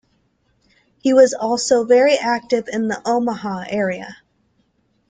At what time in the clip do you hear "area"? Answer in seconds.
3.69-4.17